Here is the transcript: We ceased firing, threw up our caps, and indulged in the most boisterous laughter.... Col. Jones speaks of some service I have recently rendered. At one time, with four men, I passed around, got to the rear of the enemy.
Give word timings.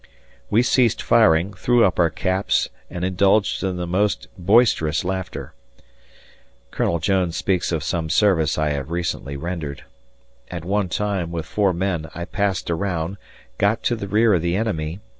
We 0.49 0.63
ceased 0.63 0.99
firing, 0.99 1.53
threw 1.53 1.85
up 1.85 1.99
our 1.99 2.09
caps, 2.09 2.69
and 2.89 3.05
indulged 3.05 3.63
in 3.63 3.77
the 3.77 3.85
most 3.85 4.27
boisterous 4.35 5.05
laughter.... 5.05 5.53
Col. 6.71 6.97
Jones 6.97 7.35
speaks 7.37 7.71
of 7.71 7.83
some 7.83 8.09
service 8.09 8.57
I 8.57 8.69
have 8.71 8.89
recently 8.89 9.37
rendered. 9.37 9.83
At 10.49 10.65
one 10.65 10.89
time, 10.89 11.31
with 11.31 11.45
four 11.45 11.71
men, 11.71 12.09
I 12.15 12.25
passed 12.25 12.71
around, 12.71 13.17
got 13.59 13.83
to 13.83 13.95
the 13.95 14.07
rear 14.07 14.33
of 14.33 14.41
the 14.41 14.55
enemy. 14.55 15.01